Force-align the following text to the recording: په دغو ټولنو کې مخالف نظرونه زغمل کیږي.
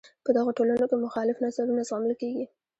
په 0.23 0.29
دغو 0.35 0.51
ټولنو 0.57 0.85
کې 0.89 0.97
مخالف 1.05 1.37
نظرونه 1.45 1.81
زغمل 1.89 2.13
کیږي. 2.21 2.45